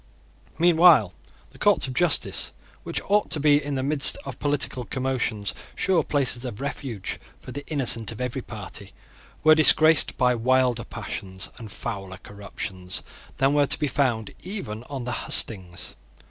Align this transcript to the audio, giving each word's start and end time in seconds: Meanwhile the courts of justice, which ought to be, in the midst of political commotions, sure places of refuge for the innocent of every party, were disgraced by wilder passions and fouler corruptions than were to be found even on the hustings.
Meanwhile 0.57 1.13
the 1.51 1.59
courts 1.59 1.85
of 1.85 1.93
justice, 1.93 2.53
which 2.81 2.99
ought 3.05 3.29
to 3.29 3.39
be, 3.39 3.63
in 3.63 3.75
the 3.75 3.83
midst 3.83 4.17
of 4.25 4.39
political 4.39 4.83
commotions, 4.83 5.53
sure 5.75 6.03
places 6.03 6.43
of 6.43 6.59
refuge 6.59 7.19
for 7.39 7.51
the 7.51 7.63
innocent 7.67 8.11
of 8.11 8.19
every 8.19 8.41
party, 8.41 8.93
were 9.43 9.53
disgraced 9.53 10.17
by 10.17 10.33
wilder 10.33 10.85
passions 10.85 11.49
and 11.59 11.71
fouler 11.71 12.17
corruptions 12.17 13.03
than 13.37 13.53
were 13.53 13.67
to 13.67 13.77
be 13.77 13.87
found 13.87 14.31
even 14.41 14.81
on 14.85 15.03
the 15.03 15.27
hustings. 15.29 15.93